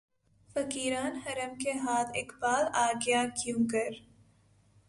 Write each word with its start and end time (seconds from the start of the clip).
فقیران 0.55 1.15
حرم 1.25 1.53
کے 1.63 1.71
ہاتھ 1.83 2.09
اقبالؔ 2.15 2.65
آ 2.73 2.87
گیا 3.05 3.23
کیونکر 3.43 3.89